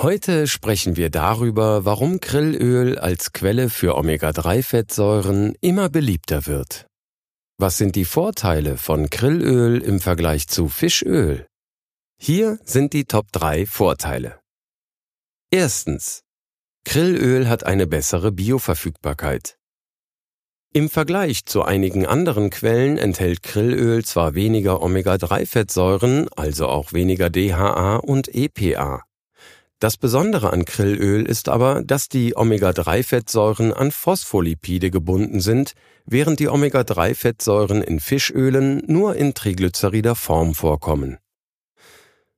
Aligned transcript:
Heute 0.00 0.46
sprechen 0.46 0.96
wir 0.96 1.10
darüber, 1.10 1.84
warum 1.84 2.20
Grillöl 2.20 3.00
als 3.00 3.32
Quelle 3.32 3.68
für 3.68 3.96
Omega-3-Fettsäuren 3.96 5.56
immer 5.60 5.88
beliebter 5.88 6.46
wird. 6.46 6.86
Was 7.58 7.78
sind 7.78 7.96
die 7.96 8.04
Vorteile 8.04 8.76
von 8.76 9.10
Grillöl 9.10 9.82
im 9.82 9.98
Vergleich 9.98 10.46
zu 10.46 10.68
Fischöl? 10.68 11.48
Hier 12.16 12.60
sind 12.62 12.92
die 12.92 13.06
Top 13.06 13.32
3 13.32 13.66
Vorteile. 13.66 14.38
Erstens. 15.50 16.22
Grillöl 16.84 17.48
hat 17.48 17.66
eine 17.66 17.88
bessere 17.88 18.30
Bioverfügbarkeit. 18.30 19.58
Im 20.72 20.90
Vergleich 20.90 21.44
zu 21.44 21.64
einigen 21.64 22.06
anderen 22.06 22.50
Quellen 22.50 22.98
enthält 22.98 23.42
Grillöl 23.42 24.04
zwar 24.04 24.36
weniger 24.36 24.80
Omega-3-Fettsäuren, 24.80 26.28
also 26.36 26.68
auch 26.68 26.92
weniger 26.92 27.30
DHA 27.30 27.96
und 27.96 28.32
EPA. 28.32 29.07
Das 29.80 29.96
Besondere 29.96 30.52
an 30.52 30.64
Grillöl 30.64 31.24
ist 31.24 31.48
aber, 31.48 31.84
dass 31.84 32.08
die 32.08 32.36
Omega-3-Fettsäuren 32.36 33.72
an 33.72 33.92
Phospholipide 33.92 34.90
gebunden 34.90 35.40
sind, 35.40 35.74
während 36.04 36.40
die 36.40 36.48
Omega-3-Fettsäuren 36.48 37.82
in 37.82 38.00
Fischölen 38.00 38.82
nur 38.86 39.14
in 39.14 39.34
triglycerider 39.34 40.16
Form 40.16 40.56
vorkommen. 40.56 41.18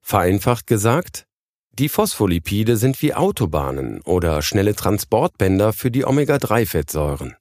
Vereinfacht 0.00 0.66
gesagt, 0.66 1.26
die 1.70 1.88
Phospholipide 1.88 2.76
sind 2.76 3.00
wie 3.02 3.14
Autobahnen 3.14 4.00
oder 4.00 4.42
schnelle 4.42 4.74
Transportbänder 4.74 5.72
für 5.72 5.92
die 5.92 6.04
Omega-3-Fettsäuren. 6.04 7.36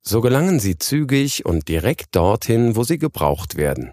So 0.00 0.20
gelangen 0.20 0.58
sie 0.58 0.78
zügig 0.78 1.46
und 1.46 1.68
direkt 1.68 2.16
dorthin, 2.16 2.74
wo 2.74 2.82
sie 2.82 2.98
gebraucht 2.98 3.54
werden. 3.54 3.92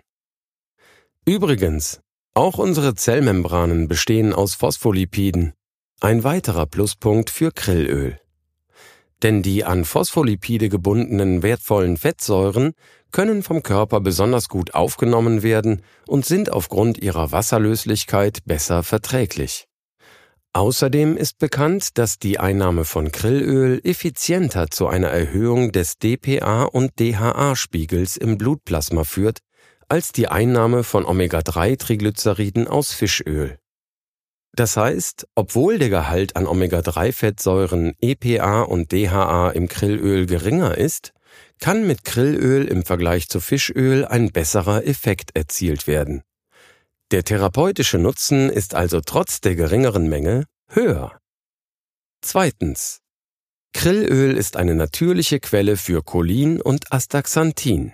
Übrigens, 1.24 2.02
auch 2.34 2.58
unsere 2.58 2.96
Zellmembranen 2.96 3.88
bestehen 3.88 4.34
aus 4.34 4.54
Phospholipiden, 4.54 5.54
ein 6.00 6.24
weiterer 6.24 6.66
Pluspunkt 6.66 7.30
für 7.30 7.52
Grillöl. 7.52 8.20
Denn 9.22 9.42
die 9.42 9.66
an 9.66 9.84
Phospholipide 9.84 10.70
gebundenen 10.70 11.44
wertvollen 11.44 11.98
Fettsäuren 11.98 12.74
können 13.12 13.44
vom 13.44 13.64
Körper 13.64 14.00
besonders 14.00 14.48
gut 14.48 14.74
aufgenommen 14.74 15.44
werden 15.44 15.82
und 16.08 16.26
sind 16.26 16.52
aufgrund 16.52 17.00
ihrer 17.00 17.32
Wasserlöslichkeit 17.32 18.40
besser 18.46 18.84
verträglich. 18.84 19.66
Außerdem 20.54 21.18
ist 21.18 21.38
bekannt, 21.38 21.98
dass 21.98 22.18
die 22.18 22.40
Einnahme 22.40 22.86
von 22.86 23.12
Grillöl 23.12 23.82
effizienter 23.84 24.70
zu 24.70 24.88
einer 24.88 25.10
Erhöhung 25.10 25.72
des 25.72 25.98
DPA 25.98 26.64
und 26.64 27.00
DHA-Spiegels 27.00 28.18
im 28.18 28.38
Blutplasma 28.38 29.04
führt 29.04 29.40
als 29.90 30.12
die 30.12 30.28
Einnahme 30.28 30.84
von 30.84 31.06
Omega-3-Triglyceriden 31.06 32.68
aus 32.68 32.94
Fischöl. 32.94 33.58
Das 34.54 34.78
heißt, 34.78 35.28
obwohl 35.36 35.80
der 35.80 35.90
Gehalt 35.90 36.36
an 36.36 36.48
Omega-3-Fettsäuren 36.48 37.94
EPA 38.00 38.62
und 38.62 38.92
DHA 38.92 39.50
im 39.52 39.68
Grillöl 39.68 40.26
geringer 40.26 40.78
ist, 40.78 41.14
kann 41.60 41.88
mit 41.88 42.04
Grillöl 42.06 42.66
im 42.68 42.84
Vergleich 42.84 43.30
zu 43.30 43.40
Fischöl 43.40 44.06
ein 44.06 44.32
besserer 44.32 44.86
Effekt 44.86 45.36
erzielt 45.36 45.88
werden. 45.88 46.24
Der 47.12 47.24
therapeutische 47.24 47.98
Nutzen 47.98 48.50
ist 48.50 48.76
also 48.76 49.02
trotz 49.02 49.42
der 49.42 49.56
geringeren 49.56 50.08
Menge 50.08 50.46
höher. 50.68 51.20
Zweitens. 52.22 53.02
Grillöl 53.74 54.36
ist 54.36 54.58
eine 54.58 54.76
natürliche 54.76 55.40
Quelle 55.40 55.78
für 55.78 56.04
Cholin 56.04 56.62
und 56.62 56.92
Astaxanthin. 56.92 57.94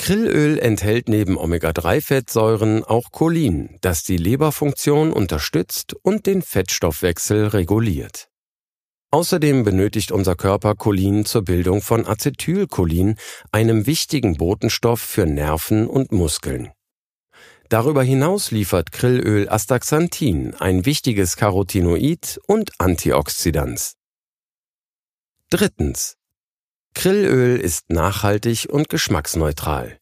Grillöl 0.00 0.58
enthält 0.58 1.10
neben 1.10 1.36
Omega-3-Fettsäuren 1.36 2.84
auch 2.84 3.12
Cholin, 3.12 3.76
das 3.82 4.02
die 4.02 4.16
Leberfunktion 4.16 5.12
unterstützt 5.12 5.92
und 5.92 6.24
den 6.24 6.40
Fettstoffwechsel 6.40 7.48
reguliert. 7.48 8.30
Außerdem 9.10 9.62
benötigt 9.62 10.10
unser 10.10 10.36
Körper 10.36 10.74
Cholin 10.74 11.26
zur 11.26 11.42
Bildung 11.44 11.82
von 11.82 12.06
Acetylcholin, 12.06 13.16
einem 13.52 13.86
wichtigen 13.86 14.38
Botenstoff 14.38 15.02
für 15.02 15.26
Nerven 15.26 15.86
und 15.86 16.12
Muskeln. 16.12 16.72
Darüber 17.68 18.02
hinaus 18.02 18.50
liefert 18.52 18.92
Grillöl 18.92 19.50
Astaxanthin, 19.50 20.54
ein 20.54 20.86
wichtiges 20.86 21.36
Carotinoid 21.36 22.40
und 22.46 22.70
Antioxidans. 22.78 23.96
Drittens. 25.50 26.19
Grillöl 26.94 27.58
ist 27.60 27.90
nachhaltig 27.90 28.66
und 28.68 28.88
geschmacksneutral. 28.88 29.98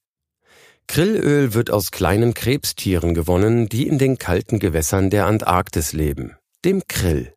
Grillöl 0.89 1.53
wird 1.53 1.71
aus 1.71 1.91
kleinen 1.91 2.33
Krebstieren 2.33 3.15
gewonnen, 3.15 3.69
die 3.69 3.87
in 3.87 3.99
den 3.99 4.17
kalten 4.17 4.59
Gewässern 4.59 5.11
der 5.11 5.27
Antarktis 5.27 5.93
leben, 5.93 6.37
dem 6.65 6.83
Krill. 6.89 7.35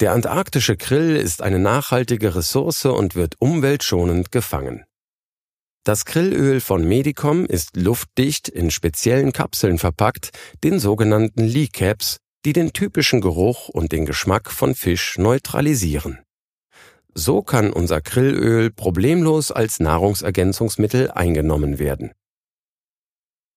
Der 0.00 0.12
antarktische 0.12 0.76
Krill 0.76 1.16
ist 1.16 1.42
eine 1.42 1.58
nachhaltige 1.58 2.34
Ressource 2.34 2.86
und 2.86 3.16
wird 3.16 3.34
umweltschonend 3.38 4.32
gefangen. 4.32 4.84
Das 5.84 6.04
Grillöl 6.04 6.60
von 6.60 6.86
Medicom 6.86 7.44
ist 7.46 7.76
luftdicht 7.76 8.48
in 8.48 8.70
speziellen 8.70 9.32
Kapseln 9.32 9.78
verpackt, 9.78 10.30
den 10.64 10.78
sogenannten 10.80 11.44
Lee 11.44 11.68
Caps, 11.68 12.18
die 12.44 12.52
den 12.52 12.72
typischen 12.72 13.20
Geruch 13.20 13.68
und 13.68 13.92
den 13.92 14.06
Geschmack 14.06 14.50
von 14.50 14.74
Fisch 14.74 15.18
neutralisieren. 15.18 16.18
So 17.20 17.42
kann 17.42 17.72
unser 17.72 18.00
Grillöl 18.00 18.70
problemlos 18.70 19.50
als 19.50 19.80
Nahrungsergänzungsmittel 19.80 21.10
eingenommen 21.10 21.80
werden. 21.80 22.12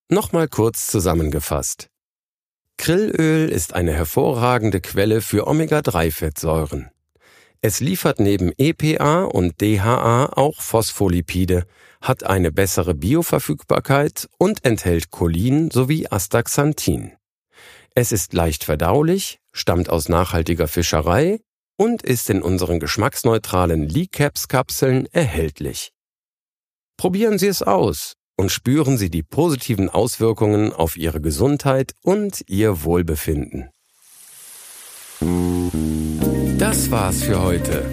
Nochmal 0.09 0.47
kurz 0.47 0.88
zusammengefasst. 0.88 1.88
Grillöl 2.79 3.49
ist 3.49 3.73
eine 3.73 3.94
hervorragende 3.94 4.81
Quelle 4.81 5.22
für 5.22 5.45
Omega-3-Fettsäuren. 5.45 6.89
Es 7.61 7.81
liefert 7.81 8.19
neben 8.19 8.51
EPA 8.57 9.25
und 9.25 9.61
DHA 9.61 10.33
auch 10.35 10.59
Phospholipide, 10.59 11.67
hat 12.01 12.23
eine 12.23 12.51
bessere 12.51 12.95
Bioverfügbarkeit 12.95 14.28
und 14.39 14.66
enthält 14.66 15.11
Cholin 15.11 15.69
sowie 15.69 16.07
Astaxanthin. 16.07 17.11
Es 17.93 18.11
ist 18.11 18.33
leicht 18.33 18.63
verdaulich, 18.63 19.39
stammt 19.51 19.91
aus 19.91 20.09
nachhaltiger 20.09 20.67
Fischerei 20.67 21.41
und 21.81 22.03
ist 22.03 22.30
in 22.30 22.44
unseren 22.44 22.80
geschmacksneutralen 22.80 23.90
Lee 23.90 24.06
Caps 24.06 24.47
Kapseln 24.47 25.08
erhältlich. 25.08 25.92
Probieren 26.96 27.40
Sie 27.40 27.47
es 27.47 27.64
aus 27.64 28.14
und 28.38 28.52
spüren 28.52 29.00
Sie 29.00 29.09
die 29.09 29.24
positiven 29.24 29.90
Auswirkungen 29.90 30.74
auf 30.74 30.96
Ihre 30.96 31.22
Gesundheit 31.22 31.94
und 32.03 32.44
Ihr 32.46 32.84
Wohlbefinden. 32.84 33.72
Das 36.59 36.91
war's 36.91 37.24
für 37.24 37.41
heute. 37.41 37.84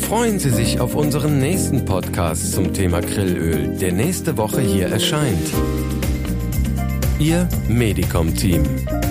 Freuen 0.00 0.38
Sie 0.38 0.48
sich 0.48 0.80
auf 0.80 0.94
unseren 0.94 1.38
nächsten 1.38 1.84
Podcast 1.84 2.54
zum 2.54 2.72
Thema 2.72 3.02
Grillöl, 3.02 3.76
der 3.76 3.92
nächste 3.92 4.38
Woche 4.38 4.62
hier 4.62 4.86
erscheint. 4.86 5.50
Ihr 7.18 7.46
Medicom-Team. 7.68 9.01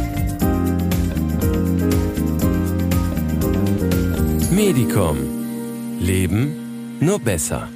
Medicom. 4.51 5.17
Leben 6.01 6.97
nur 6.99 7.19
besser. 7.19 7.69